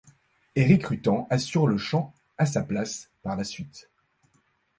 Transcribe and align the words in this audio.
Erik 0.55 0.87
Rutan 0.87 1.27
assure 1.29 1.67
le 1.67 1.77
chant 1.77 2.15
à 2.39 2.47
sa 2.47 2.63
place 2.63 3.11
par 3.21 3.35
la 3.35 3.43
suite. 3.43 3.87